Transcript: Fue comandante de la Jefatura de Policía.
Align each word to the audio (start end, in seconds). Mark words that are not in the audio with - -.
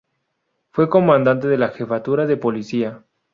Fue 0.71 0.89
comandante 0.89 1.47
de 1.47 1.59
la 1.59 1.67
Jefatura 1.69 2.25
de 2.25 2.35
Policía. 2.35 3.05